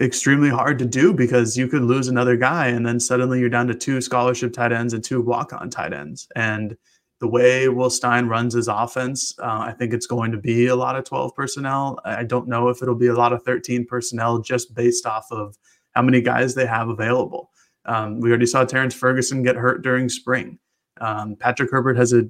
[0.00, 3.66] extremely hard to do because you could lose another guy and then suddenly you're down
[3.66, 6.28] to two scholarship tight ends and two walk-on tight ends.
[6.34, 6.76] And
[7.22, 10.74] the way Will Stein runs his offense, uh, I think it's going to be a
[10.74, 12.00] lot of 12 personnel.
[12.04, 15.56] I don't know if it'll be a lot of 13 personnel just based off of
[15.92, 17.52] how many guys they have available.
[17.84, 20.58] Um, we already saw Terrence Ferguson get hurt during spring.
[21.00, 22.24] Um, Patrick Herbert has a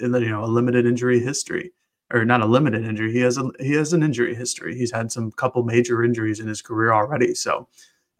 [0.00, 1.72] you know a limited injury history
[2.10, 3.12] or not a limited injury.
[3.12, 4.74] He has a he has an injury history.
[4.74, 7.34] He's had some couple major injuries in his career already.
[7.34, 7.68] So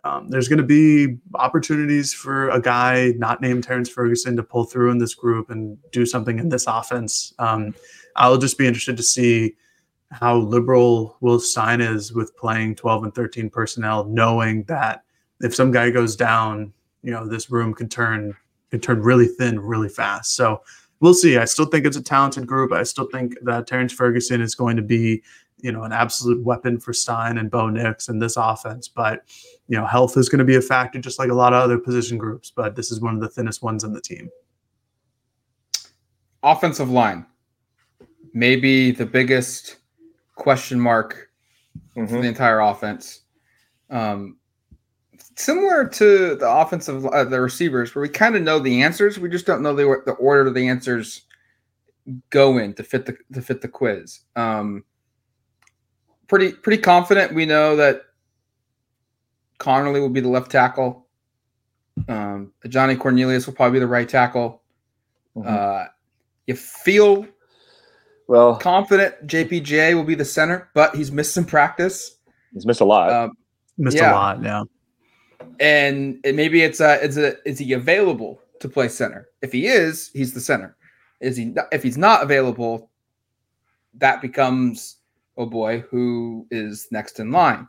[0.04, 4.64] um, there's going to be opportunities for a guy not named Terrence Ferguson to pull
[4.64, 7.34] through in this group and do something in this offense.
[7.38, 7.74] Um,
[8.16, 9.56] I'll just be interested to see
[10.10, 15.04] how liberal Will Stein is with playing 12 and 13 personnel, knowing that
[15.40, 18.34] if some guy goes down, you know this room can turn
[18.70, 20.34] can turn really thin really fast.
[20.36, 20.62] So
[21.00, 21.38] we'll see.
[21.38, 22.72] I still think it's a talented group.
[22.72, 25.22] I still think that Terrence Ferguson is going to be,
[25.62, 28.88] you know, an absolute weapon for Stein and Bo Nix and this offense.
[28.88, 29.22] But,
[29.68, 31.78] you know, health is going to be a factor, just like a lot of other
[31.78, 32.50] position groups.
[32.50, 34.30] But this is one of the thinnest ones in the team.
[36.42, 37.26] Offensive line,
[38.32, 39.76] maybe the biggest
[40.36, 41.30] question mark
[41.96, 42.06] mm-hmm.
[42.06, 43.22] for the entire offense.
[43.90, 44.38] Um,
[45.36, 49.28] similar to the offensive uh, the receivers where we kind of know the answers we
[49.28, 51.22] just don't know the, the order the answers
[52.30, 54.84] go in to fit the to fit the quiz um
[56.30, 58.02] pretty pretty confident we know that
[59.58, 61.06] Conerly will be the left tackle
[62.08, 64.62] um Ajani Cornelius will probably be the right tackle
[65.36, 65.46] mm-hmm.
[65.46, 65.84] uh
[66.46, 67.26] you feel
[68.26, 72.16] well confident JPJ will be the center but he's missed some practice
[72.54, 73.36] he's missed a lot um,
[73.76, 74.12] missed yeah.
[74.12, 74.62] a lot yeah
[75.58, 79.28] and maybe it's a it's a is he available to play center?
[79.42, 80.76] If he is, he's the center.
[81.20, 82.90] Is he if he's not available,
[83.94, 84.96] that becomes
[85.40, 87.66] oh boy, who is next in line?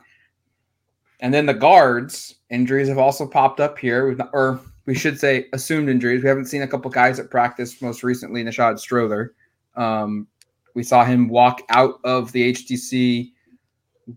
[1.20, 5.88] And then the guards injuries have also popped up here, or we should say assumed
[5.88, 6.22] injuries.
[6.22, 7.80] We haven't seen a couple guys at practice.
[7.80, 9.34] Most recently, Nishad Strother.
[9.74, 10.26] Um,
[10.74, 13.32] we saw him walk out of the HTC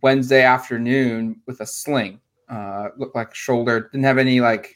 [0.02, 3.90] Wednesday afternoon with a sling uh, looked like shoulder.
[3.92, 4.76] Didn't have any like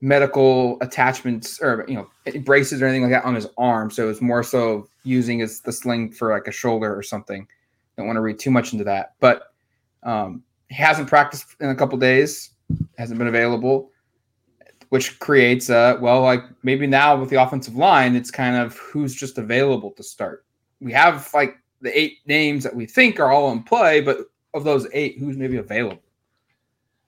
[0.00, 2.08] medical attachments or you know
[2.40, 3.90] braces or anything like that on his arm.
[3.90, 7.46] So it was more so using as the sling for like a shoulder or something.
[7.96, 9.52] Don't want to read too much into that, but
[10.02, 12.50] um, he hasn't practiced in a couple days.
[12.96, 13.90] Hasn't been available,
[14.90, 19.14] which creates a well, like maybe now with the offensive line, it's kind of who's
[19.14, 20.44] just available to start.
[20.80, 24.64] We have like the eight names that we think are all in play, but of
[24.64, 26.02] those eight, who's maybe available?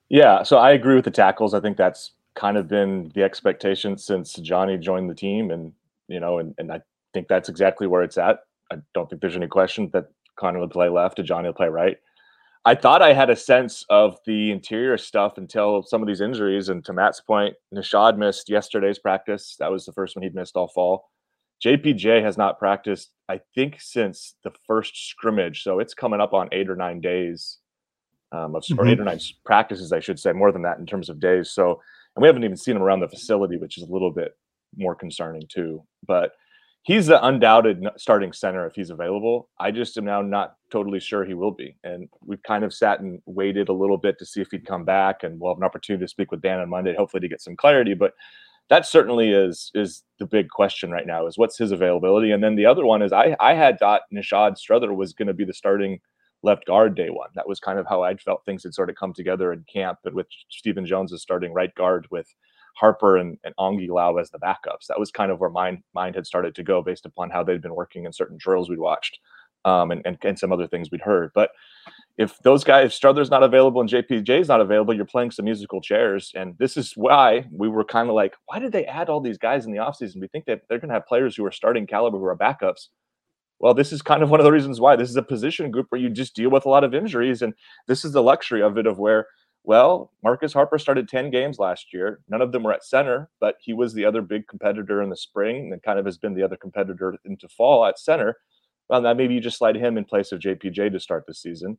[0.08, 1.54] Yeah, so I agree with the tackles.
[1.54, 5.72] I think that's kind of been the expectation since Johnny joined the team, and
[6.08, 6.80] you know, and, and I
[7.12, 8.40] think that's exactly where it's at.
[8.70, 11.68] I don't think there's any question that Connor would play left and Johnny will play
[11.68, 11.96] right.
[12.64, 16.68] I thought I had a sense of the interior stuff until some of these injuries.
[16.68, 19.56] And to Matt's point, Nishad missed yesterday's practice.
[19.58, 21.10] That was the first one he'd missed all fall.
[21.64, 25.62] JPJ has not practiced, I think, since the first scrimmage.
[25.62, 27.58] So it's coming up on eight or nine days
[28.32, 28.80] um, of, mm-hmm.
[28.80, 31.50] or eight or nine practices, I should say, more than that in terms of days.
[31.50, 31.80] So,
[32.14, 34.36] and we haven't even seen him around the facility, which is a little bit
[34.76, 35.82] more concerning too.
[36.06, 36.32] But
[36.82, 39.48] he's the undoubted starting center if he's available.
[39.58, 41.76] I just am now not totally sure he will be.
[41.84, 44.84] And we've kind of sat and waited a little bit to see if he'd come
[44.84, 47.40] back, and we'll have an opportunity to speak with Dan on Monday, hopefully to get
[47.40, 47.94] some clarity.
[47.94, 48.12] But
[48.68, 52.30] that certainly is is the big question right now: is what's his availability?
[52.32, 55.34] And then the other one is I I had thought Nishad Strother was going to
[55.34, 56.00] be the starting
[56.42, 57.30] left guard day one.
[57.34, 59.98] That was kind of how I felt things had sort of come together in camp,
[60.02, 62.26] but with Stephen Jones as starting right guard with
[62.74, 64.86] Harper and, and Angilau as the backups.
[64.88, 67.62] That was kind of where my mind had started to go based upon how they'd
[67.62, 69.18] been working in certain drills we'd watched
[69.64, 71.30] um, and, and, and some other things we'd heard.
[71.34, 71.50] But
[72.18, 75.80] if those guys, if Strother's not available and JPJ's not available, you're playing some musical
[75.80, 76.32] chairs.
[76.34, 79.38] And this is why we were kind of like, why did they add all these
[79.38, 80.20] guys in the offseason?
[80.20, 82.88] We think that they're going to have players who are starting caliber who are backups
[83.62, 85.86] well, this is kind of one of the reasons why this is a position group
[85.88, 87.42] where you just deal with a lot of injuries.
[87.42, 87.54] And
[87.86, 89.28] this is the luxury of it of where,
[89.64, 92.20] well, Marcus Harper started 10 games last year.
[92.28, 95.16] None of them were at center, but he was the other big competitor in the
[95.16, 98.36] spring and kind of has been the other competitor into fall at center.
[98.88, 101.78] Well, now maybe you just slide him in place of JPJ to start the season.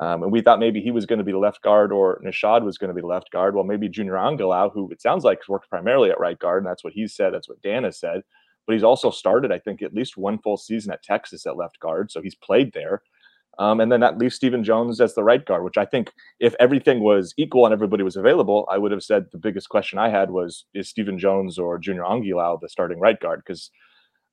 [0.00, 2.78] Um, and we thought maybe he was going to be left guard or Nishad was
[2.78, 3.54] going to be left guard.
[3.54, 6.84] Well, maybe Junior Angilau, who it sounds like worked primarily at right guard, and that's
[6.84, 7.32] what he said.
[7.34, 8.22] That's what Dan has said
[8.68, 11.80] but he's also started, I think, at least one full season at Texas at left
[11.80, 12.10] guard.
[12.12, 13.00] So he's played there.
[13.58, 16.54] Um, and then that leaves Stephen Jones as the right guard, which I think if
[16.60, 20.10] everything was equal and everybody was available, I would have said the biggest question I
[20.10, 23.42] had was is Stephen Jones or Junior Angilau the starting right guard?
[23.44, 23.70] Because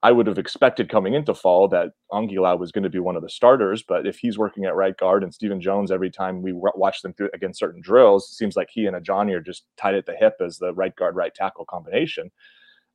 [0.03, 3.23] I would have expected coming into fall that Angilau was going to be one of
[3.23, 6.51] the starters, but if he's working at right guard and Stephen Jones, every time we
[6.53, 9.95] watch them through against certain drills, it seems like he and Ajani are just tied
[9.95, 12.29] at the hip as the right guard, right tackle combination.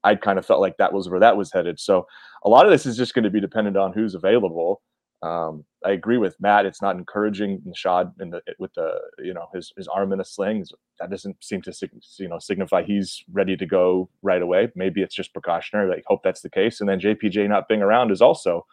[0.04, 1.80] I kind of felt like that was where that was headed.
[1.80, 2.06] So
[2.44, 4.80] a lot of this is just going to be dependent on who's available.
[5.22, 6.66] Um, I agree with Matt.
[6.66, 10.24] It's not encouraging Nishad in the with the you know his his arm in a
[10.24, 10.64] sling.
[10.98, 11.72] That doesn't seem to
[12.18, 14.68] you know signify he's ready to go right away.
[14.74, 15.92] Maybe it's just precautionary.
[15.92, 16.80] I hope that's the case.
[16.80, 18.66] And then JPJ not being around is also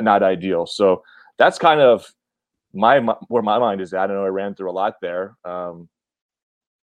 [0.00, 0.66] not ideal.
[0.66, 1.02] So
[1.38, 2.12] that's kind of
[2.74, 4.10] my, my where my mind is at.
[4.10, 5.36] I know I ran through a lot there.
[5.44, 5.88] Um,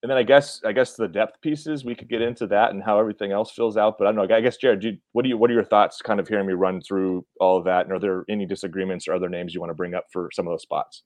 [0.04, 2.84] and then I guess I guess the depth pieces we could get into that and
[2.84, 3.98] how everything else fills out.
[3.98, 4.36] But I don't know.
[4.36, 6.02] I guess Jared, you, what do you what are your thoughts?
[6.02, 9.14] Kind of hearing me run through all of that, and are there any disagreements or
[9.14, 11.04] other names you want to bring up for some of those spots?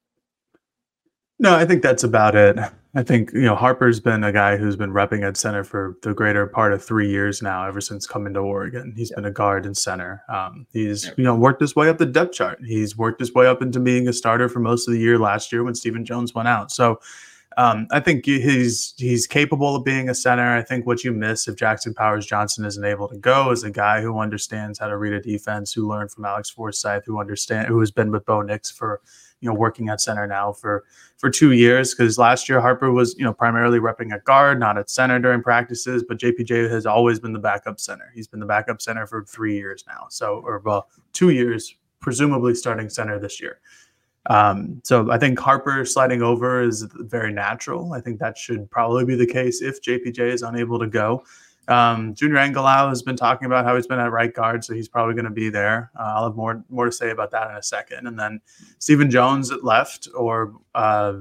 [1.39, 2.57] No, I think that's about it.
[2.95, 6.15] I think you know Harper's been a guy who's been repping at center for the
[6.15, 8.95] greater part of three years now, ever since coming to Oregon.
[8.97, 9.17] He's yeah.
[9.17, 10.23] been a guard and center.
[10.27, 12.57] Um, he's you know worked his way up the depth chart.
[12.65, 15.51] He's worked his way up into being a starter for most of the year last
[15.51, 16.71] year when Stephen Jones went out.
[16.71, 16.99] So
[17.57, 20.55] um, I think he's he's capable of being a center.
[20.55, 23.71] I think what you miss if Jackson Powers Johnson isn't able to go is a
[23.71, 27.67] guy who understands how to read a defense, who learned from Alex Forsyth, who understand
[27.67, 29.01] who has been with Bo Nix for
[29.41, 30.85] you know working at center now for
[31.17, 31.95] for two years.
[31.95, 35.41] Because last year Harper was you know primarily repping at guard, not at center during
[35.41, 36.03] practices.
[36.07, 38.11] But JPJ has always been the backup center.
[38.13, 40.05] He's been the backup center for three years now.
[40.09, 43.59] So or well two years, presumably starting center this year.
[44.27, 47.93] Um, so I think Harper sliding over is very natural.
[47.93, 51.23] I think that should probably be the case if JPJ is unable to go.
[51.69, 54.87] Um, Junior Angilau has been talking about how he's been at right guard, so he's
[54.87, 55.91] probably going to be there.
[55.99, 58.07] Uh, I'll have more more to say about that in a second.
[58.07, 58.39] And then
[58.79, 61.13] Stephen Jones at left, or uh,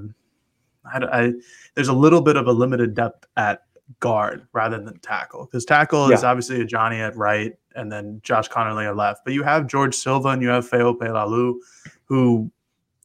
[0.85, 1.33] I, I,
[1.75, 3.63] there's a little bit of a limited depth at
[4.01, 6.15] guard rather than tackle because tackle yeah.
[6.15, 9.25] is obviously Ajani at right and then Josh Conerly at left.
[9.25, 11.55] But you have George Silva and you have Faaope Laloulu,
[12.05, 12.51] who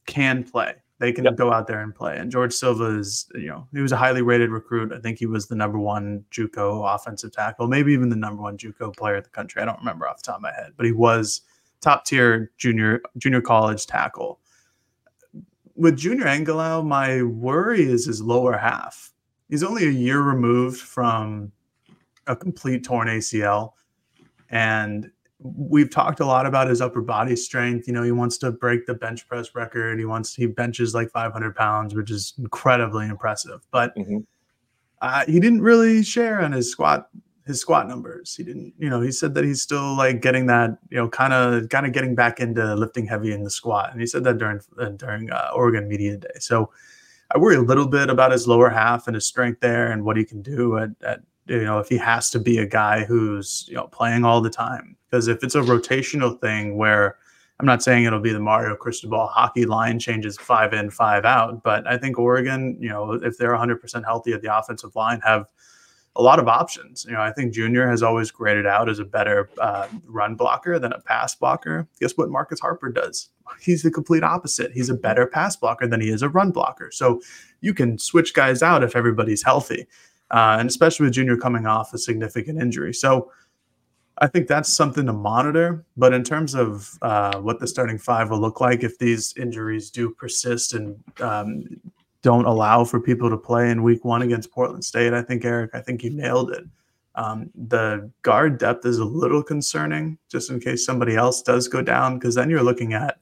[0.06, 0.74] can play.
[0.98, 1.36] They can yep.
[1.36, 2.16] go out there and play.
[2.16, 4.92] And George Silva is, you know, he was a highly rated recruit.
[4.92, 8.56] I think he was the number one JUCO offensive tackle, maybe even the number one
[8.56, 9.60] JUCO player in the country.
[9.60, 11.40] I don't remember off the top of my head, but he was
[11.80, 14.38] top tier junior junior college tackle.
[15.74, 19.12] With Junior Angilau, my worry is his lower half.
[19.48, 21.50] He's only a year removed from
[22.26, 23.72] a complete torn ACL,
[24.50, 25.10] and
[25.42, 27.86] we've talked a lot about his upper body strength.
[27.86, 29.98] You know, he wants to break the bench press record.
[29.98, 33.60] He wants he benches like 500 pounds, which is incredibly impressive.
[33.70, 34.18] But mm-hmm.
[35.00, 37.08] uh, he didn't really share on his squat
[37.46, 38.36] his squat numbers.
[38.36, 41.32] He didn't, you know, he said that he's still like getting that, you know, kind
[41.32, 44.38] of kind of getting back into lifting heavy in the squat, and he said that
[44.38, 46.28] during uh, during uh, Oregon Media Day.
[46.38, 46.70] So
[47.34, 50.16] I worry a little bit about his lower half and his strength there and what
[50.16, 53.66] he can do at, at you know if he has to be a guy who's
[53.68, 57.16] you know playing all the time because if it's a rotational thing where
[57.60, 61.62] I'm not saying it'll be the Mario Cristobal hockey line changes five in, five out,
[61.62, 65.46] but I think Oregon, you know, if they're 100% healthy at the offensive line, have
[66.16, 67.04] a lot of options.
[67.04, 70.78] You know, I think Junior has always graded out as a better uh, run blocker
[70.78, 71.86] than a pass blocker.
[72.00, 73.28] Guess what Marcus Harper does?
[73.60, 74.72] He's the complete opposite.
[74.72, 76.90] He's a better pass blocker than he is a run blocker.
[76.90, 77.20] So
[77.60, 79.86] you can switch guys out if everybody's healthy,
[80.32, 82.94] uh, and especially with Junior coming off a significant injury.
[82.94, 83.30] So
[84.18, 85.84] I think that's something to monitor.
[85.96, 89.90] But in terms of uh, what the starting five will look like if these injuries
[89.90, 91.64] do persist and um,
[92.22, 95.70] don't allow for people to play in week one against Portland State, I think, Eric,
[95.74, 96.64] I think you nailed it.
[97.14, 101.82] Um, the guard depth is a little concerning just in case somebody else does go
[101.82, 103.18] down, because then you're looking at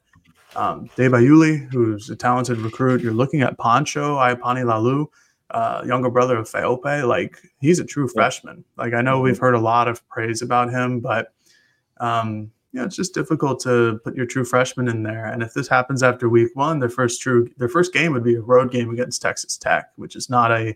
[0.55, 3.01] um, Dave Iuli, who's a talented recruit.
[3.01, 5.07] You're looking at Pancho Iapani Laulu,
[5.51, 8.63] uh, younger brother of Faaope, like he's a true freshman.
[8.77, 9.43] Like I know we've mm-hmm.
[9.43, 11.33] heard a lot of praise about him, but
[11.99, 15.25] um, you know, it's just difficult to put your true freshman in there.
[15.25, 18.35] And if this happens after week one, their first true their first game would be
[18.35, 20.75] a road game against Texas Tech, which is not a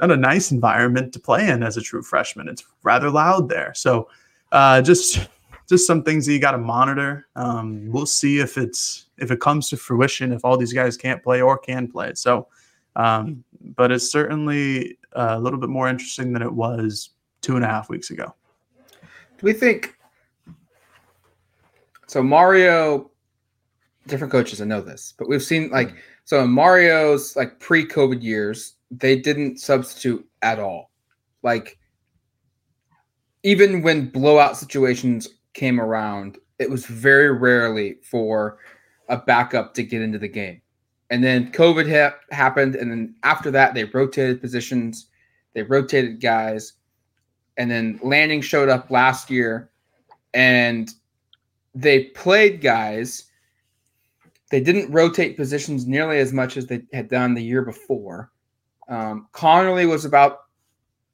[0.00, 2.48] not a nice environment to play in as a true freshman.
[2.48, 3.72] It's rather loud there.
[3.74, 4.08] So
[4.50, 5.28] uh, just
[5.68, 7.28] just some things that you got to monitor.
[7.36, 11.22] Um, we'll see if it's if it comes to fruition, if all these guys can't
[11.22, 12.14] play or can play.
[12.14, 12.48] So
[12.96, 13.44] um,
[13.76, 17.88] but it's certainly a little bit more interesting than it was two and a half
[17.88, 18.34] weeks ago.
[19.00, 19.96] Do we think
[22.06, 22.22] so?
[22.22, 23.10] Mario,
[24.06, 28.76] different coaches, I know this, but we've seen like so in Mario's like pre-COVID years,
[28.90, 30.90] they didn't substitute at all.
[31.42, 31.78] Like
[33.42, 38.58] even when blowout situations came around, it was very rarely for
[39.08, 40.61] a backup to get into the game.
[41.12, 45.08] And then COVID ha- happened, and then after that, they rotated positions,
[45.52, 46.72] they rotated guys,
[47.58, 49.70] and then Lanning showed up last year,
[50.32, 50.90] and
[51.74, 53.24] they played guys.
[54.50, 58.32] They didn't rotate positions nearly as much as they had done the year before.
[58.88, 60.44] Um, Conerly was about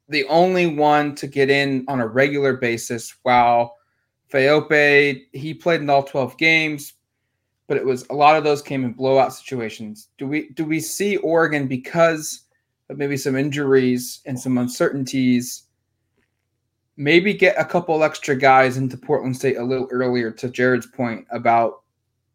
[0.07, 3.75] the only one to get in on a regular basis, while
[4.31, 6.93] Faaope, he played in all 12 games,
[7.69, 10.07] but it was a lot of those came in blowout situations.
[10.17, 12.45] Do we do we see Oregon because
[12.89, 15.65] of maybe some injuries and some uncertainties?
[16.97, 21.27] Maybe get a couple extra guys into Portland State a little earlier to Jared's point
[21.29, 21.83] about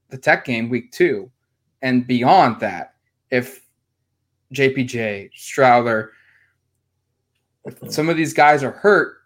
[0.09, 1.29] the tech game week two.
[1.83, 2.95] And beyond that,
[3.33, 3.67] if
[4.55, 6.13] JPJ, Strother,
[7.89, 9.17] some of these guys are hurt,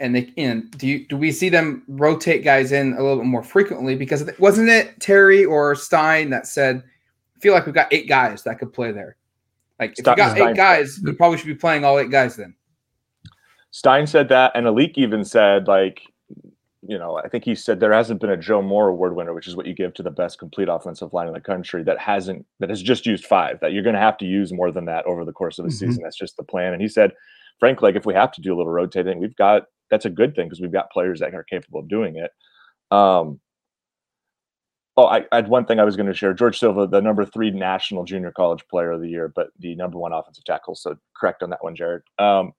[0.00, 3.26] and they and do you, do we see them rotate guys in a little bit
[3.26, 3.96] more frequently?
[3.96, 6.82] Because wasn't it Terry or Stein that said,
[7.36, 9.16] "I feel like we've got eight guys that could play there."
[9.78, 10.50] Like if you got Stein.
[10.50, 12.54] eight guys, we probably should be playing all eight guys then.
[13.70, 16.00] Stein said that, and A'lique even said, like,
[16.82, 19.46] you know, I think he said there hasn't been a Joe Moore Award winner, which
[19.46, 22.46] is what you give to the best complete offensive line in the country, that hasn't
[22.60, 23.60] that has just used five.
[23.60, 25.70] That you're going to have to use more than that over the course of the
[25.70, 25.86] mm-hmm.
[25.86, 26.02] season.
[26.02, 26.72] That's just the plan.
[26.72, 27.12] And he said,
[27.60, 30.34] frankly, like if we have to do a little rotating, we've got that's a good
[30.34, 32.30] thing because we've got players that are capable of doing it.
[32.90, 33.40] Um,
[34.96, 36.32] oh, I, I, had one thing I was going to share.
[36.32, 39.98] George Silva, the number three national junior college player of the year, but the number
[39.98, 40.74] one offensive tackle.
[40.74, 42.02] So correct on that one, Jared.
[42.18, 42.52] Um,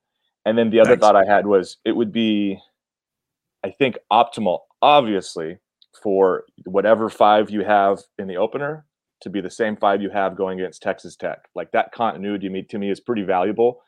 [0.46, 1.02] and then the other Thanks.
[1.02, 2.60] thought I had was it would be,
[3.64, 5.58] I think, optimal, obviously,
[6.02, 8.86] for whatever five you have in the opener
[9.22, 11.50] to be the same five you have going against Texas Tech.
[11.56, 13.82] Like that continuity to me is pretty valuable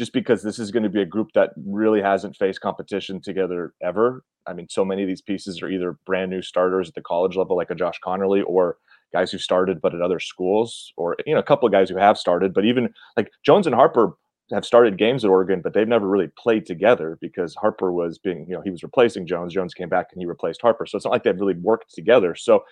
[0.00, 3.74] just because this is going to be a group that really hasn't faced competition together
[3.82, 4.24] ever.
[4.46, 7.36] I mean, so many of these pieces are either brand new starters at the college
[7.36, 8.78] level, like a Josh Conerly, or
[9.12, 11.98] guys who started but at other schools, or you know, a couple of guys who
[11.98, 14.14] have started, but even like Jones and Harper
[14.54, 18.46] have started games at Oregon, but they've never really played together because Harper was being,
[18.48, 19.52] you know, he was replacing Jones.
[19.52, 20.86] Jones came back and he replaced Harper.
[20.86, 22.34] So it's not like they've really worked together.
[22.34, 22.64] So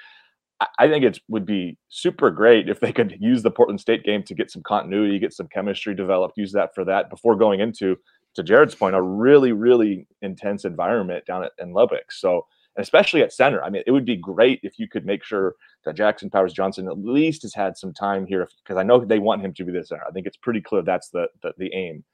[0.79, 4.25] I think it would be super great if they could use the Portland State game
[4.25, 7.97] to get some continuity, get some chemistry developed, use that for that before going into,
[8.35, 12.11] to Jared's point, a really, really intense environment down at, in Lubbock.
[12.11, 12.47] So,
[12.77, 15.55] especially at center, I mean, it would be great if you could make sure
[15.85, 19.19] that Jackson Powers Johnson at least has had some time here because I know they
[19.21, 20.05] want him to be the center.
[20.09, 22.05] I think it's pretty clear that's the, the, the aim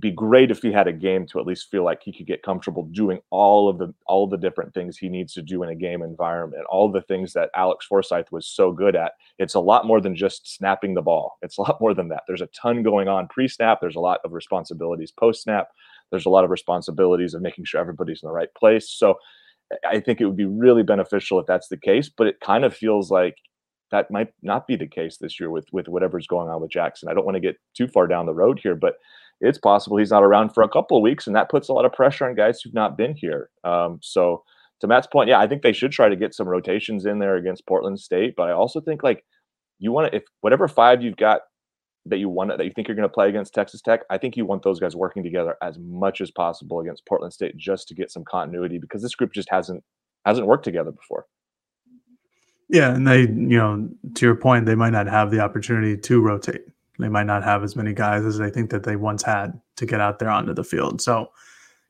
[0.00, 2.42] be great if he had a game to at least feel like he could get
[2.42, 5.74] comfortable doing all of the all the different things he needs to do in a
[5.74, 9.12] game environment all the things that alex forsyth was so good at.
[9.38, 11.38] It's a lot more than just snapping the ball.
[11.42, 12.22] It's a lot more than that.
[12.26, 13.80] There's a ton going on pre-snap.
[13.80, 15.68] There's a lot of responsibilities post-snap.
[16.10, 18.90] There's a lot of responsibilities of making sure everybody's in the right place.
[18.90, 19.18] So
[19.86, 22.74] i think it would be really beneficial if that's the case but it kind of
[22.74, 23.36] feels like
[23.90, 27.08] that might not be the case this year with with whatever's going on with jackson.
[27.08, 28.94] I don't want to get too far down the road here but
[29.40, 31.84] it's possible he's not around for a couple of weeks, and that puts a lot
[31.84, 33.50] of pressure on guys who've not been here.
[33.64, 34.44] Um, so,
[34.80, 37.36] to Matt's point, yeah, I think they should try to get some rotations in there
[37.36, 39.24] against Portland State, but I also think like
[39.78, 41.42] you want to, if whatever five you've got
[42.06, 44.36] that you want that you think you're going to play against Texas Tech, I think
[44.36, 47.94] you want those guys working together as much as possible against Portland State just to
[47.94, 49.82] get some continuity because this group just hasn't
[50.24, 51.26] hasn't worked together before.
[52.68, 56.20] Yeah, and they, you know, to your point, they might not have the opportunity to
[56.20, 56.62] rotate
[56.98, 59.86] they might not have as many guys as they think that they once had to
[59.86, 61.00] get out there onto the field.
[61.00, 61.30] So,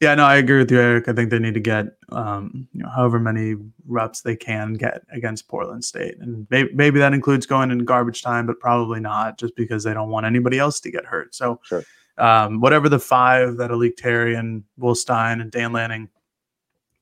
[0.00, 1.08] yeah, no, I agree with you, Eric.
[1.08, 3.56] I think they need to get um, you know, however many
[3.86, 8.22] reps they can get against Portland State, and maybe, maybe that includes going in garbage
[8.22, 11.34] time, but probably not, just because they don't want anybody else to get hurt.
[11.34, 11.84] So, sure.
[12.18, 16.08] um, whatever the five that A'lique Terry and Will Stein and Dan Lanning,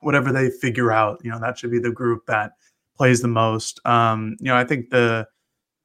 [0.01, 2.53] whatever they figure out, you know, that should be the group that
[2.97, 3.79] plays the most.
[3.85, 5.29] Um, you know, I think the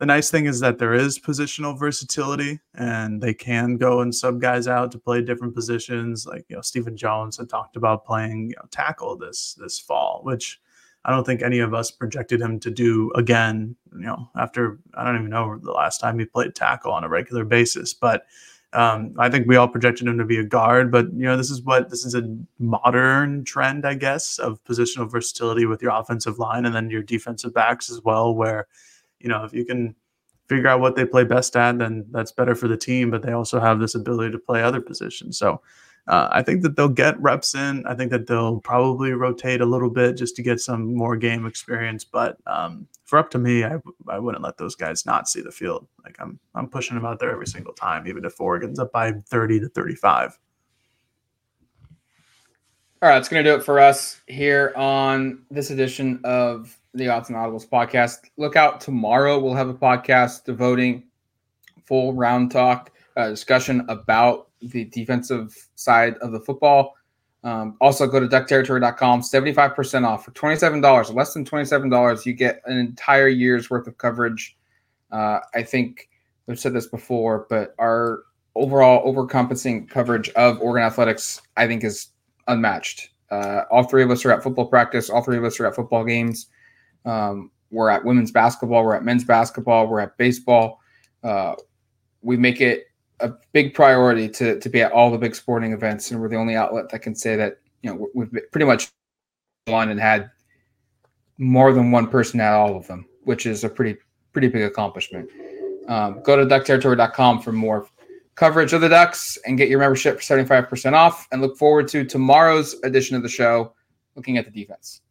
[0.02, 4.41] the nice thing is that there is positional versatility and they can go and sub
[4.41, 6.26] guys out to play different positions.
[6.26, 10.22] Like, you know, Stephen Jones had talked about playing you know, tackle this this fall,
[10.24, 10.60] which
[11.06, 15.04] I don't think any of us projected him to do again, you know, after I
[15.04, 17.93] don't even know the last time he played tackle on a regular basis.
[17.93, 18.26] But
[18.74, 21.52] um, I think we all projected him to be a guard, but you know, this
[21.52, 22.24] is what this is a
[22.58, 27.54] modern trend, I guess, of positional versatility with your offensive line and then your defensive
[27.54, 28.68] backs as well, where
[29.22, 29.95] you know, if you can
[30.47, 33.11] figure out what they play best at, then that's better for the team.
[33.11, 35.38] But they also have this ability to play other positions.
[35.38, 35.61] So
[36.07, 37.86] uh, I think that they'll get reps in.
[37.86, 41.45] I think that they'll probably rotate a little bit just to get some more game
[41.45, 42.03] experience.
[42.03, 43.78] But um, for up to me, I,
[44.09, 45.88] I wouldn't let those guys not see the field.
[46.03, 49.13] Like I'm I'm pushing them out there every single time, even if Oregon's up by
[49.28, 50.39] 30 to 35.
[53.03, 57.06] All right, that's going to do it for us here on this edition of the
[57.06, 58.18] Autzen Audibles podcast.
[58.38, 59.39] Look out tomorrow.
[59.39, 61.04] We'll have a podcast devoting
[61.86, 66.96] full round talk uh, discussion about the defensive side of the football.
[67.44, 72.26] Um, also, go to duckterritory.com, 75% off for $27, less than $27.
[72.26, 74.58] You get an entire year's worth of coverage.
[75.12, 76.10] Uh, I think
[76.46, 78.24] we've said this before, but our
[78.56, 82.10] overall overcompensating coverage of Oregon athletics, I think, is
[82.48, 83.10] unmatched.
[83.32, 85.10] Uh, all three of us are at football practice.
[85.10, 86.48] All three of us are at football games.
[87.06, 88.84] Um, we're at women's basketball.
[88.84, 89.88] We're at men's basketball.
[89.88, 90.82] We're at baseball.
[91.24, 91.56] Uh,
[92.22, 92.88] we make it
[93.20, 96.36] a big priority to to be at all the big sporting events, and we're the
[96.36, 98.89] only outlet that can say that you know we've pretty much
[99.68, 100.30] won and had
[101.38, 103.97] more than one person at all of them, which is a pretty
[104.34, 105.30] pretty big accomplishment.
[105.88, 107.88] Um, go to duckterritory.com for more
[108.36, 111.28] coverage of the Ducks and get your membership for 75% off.
[111.32, 113.74] And look forward to tomorrow's edition of the show,
[114.16, 115.02] looking at the defense.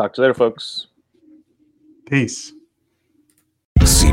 [0.00, 0.86] Talk to you later, folks.
[2.06, 2.54] Peace.